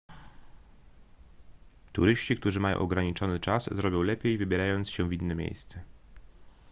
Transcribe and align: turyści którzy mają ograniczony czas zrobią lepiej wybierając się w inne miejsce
turyści 1.93 2.35
którzy 2.35 2.59
mają 2.59 2.77
ograniczony 2.77 3.39
czas 3.39 3.75
zrobią 3.75 4.01
lepiej 4.01 4.37
wybierając 4.37 4.89
się 4.89 5.09
w 5.09 5.13
inne 5.13 5.35
miejsce 5.35 5.83